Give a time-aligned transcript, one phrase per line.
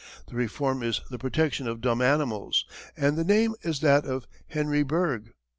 [0.29, 2.65] The reform is the protection of dumb animals,
[2.97, 5.27] and the name is that of Henry Bergh.